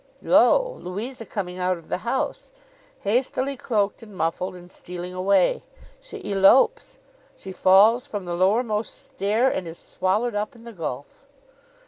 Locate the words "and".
4.01-4.17, 4.55-4.71, 9.47-9.67